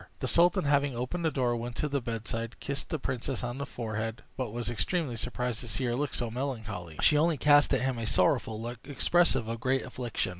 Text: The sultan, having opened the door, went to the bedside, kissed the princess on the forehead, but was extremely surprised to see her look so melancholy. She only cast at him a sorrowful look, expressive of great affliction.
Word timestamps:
The 0.19 0.27
sultan, 0.27 0.63
having 0.65 0.95
opened 0.95 1.23
the 1.25 1.29
door, 1.29 1.55
went 1.55 1.75
to 1.75 1.87
the 1.87 2.01
bedside, 2.01 2.59
kissed 2.59 2.89
the 2.89 2.97
princess 2.97 3.43
on 3.43 3.59
the 3.59 3.67
forehead, 3.67 4.23
but 4.35 4.51
was 4.51 4.67
extremely 4.67 5.15
surprised 5.15 5.59
to 5.59 5.67
see 5.67 5.83
her 5.83 5.95
look 5.95 6.15
so 6.15 6.31
melancholy. 6.31 6.97
She 7.03 7.19
only 7.19 7.37
cast 7.37 7.71
at 7.71 7.81
him 7.81 7.99
a 7.99 8.07
sorrowful 8.07 8.59
look, 8.59 8.79
expressive 8.85 9.47
of 9.47 9.59
great 9.59 9.83
affliction. 9.83 10.29